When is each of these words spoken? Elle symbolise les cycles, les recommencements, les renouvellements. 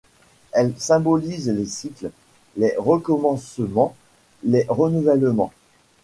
Elle 0.53 0.73
symbolise 0.79 1.47
les 1.47 1.67
cycles, 1.67 2.09
les 2.57 2.73
recommencements, 2.75 3.95
les 4.43 4.65
renouvellements. 4.67 5.51